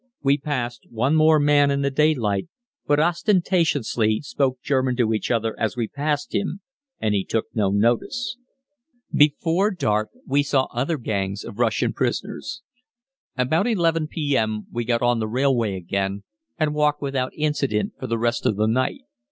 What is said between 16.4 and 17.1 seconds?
and walked